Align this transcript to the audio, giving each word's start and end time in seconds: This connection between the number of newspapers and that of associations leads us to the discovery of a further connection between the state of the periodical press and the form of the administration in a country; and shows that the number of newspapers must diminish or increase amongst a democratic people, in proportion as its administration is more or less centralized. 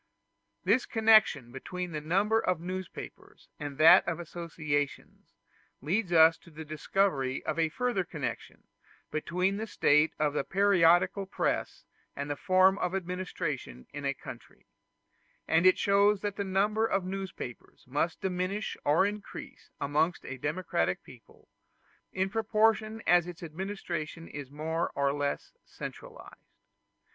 This 0.63 0.87
connection 0.87 1.51
between 1.51 1.91
the 1.91 2.01
number 2.01 2.39
of 2.39 2.59
newspapers 2.59 3.49
and 3.59 3.77
that 3.77 4.03
of 4.07 4.19
associations 4.19 5.31
leads 5.79 6.11
us 6.11 6.39
to 6.39 6.49
the 6.49 6.65
discovery 6.65 7.45
of 7.45 7.59
a 7.59 7.69
further 7.69 8.03
connection 8.03 8.63
between 9.11 9.57
the 9.57 9.67
state 9.67 10.15
of 10.17 10.33
the 10.33 10.43
periodical 10.43 11.27
press 11.27 11.85
and 12.15 12.31
the 12.31 12.35
form 12.35 12.79
of 12.79 12.93
the 12.93 12.97
administration 12.97 13.85
in 13.93 14.03
a 14.03 14.15
country; 14.15 14.65
and 15.47 15.67
shows 15.77 16.21
that 16.21 16.35
the 16.35 16.43
number 16.43 16.87
of 16.87 17.05
newspapers 17.05 17.83
must 17.85 18.21
diminish 18.21 18.75
or 18.83 19.05
increase 19.05 19.69
amongst 19.79 20.25
a 20.25 20.39
democratic 20.39 21.03
people, 21.03 21.47
in 22.11 22.27
proportion 22.27 23.03
as 23.05 23.27
its 23.27 23.43
administration 23.43 24.27
is 24.27 24.49
more 24.49 24.89
or 24.95 25.13
less 25.13 25.51
centralized. 25.63 26.49